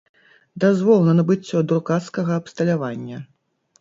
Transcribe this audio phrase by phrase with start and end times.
[0.63, 3.17] Дазвол на набыццё друкарскага абсталявання.